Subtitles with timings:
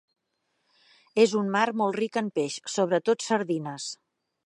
[1.25, 3.91] És un mar molt ric en peix, sobretot sardines.